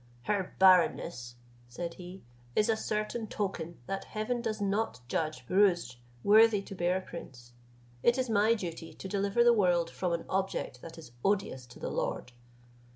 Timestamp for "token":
3.27-3.77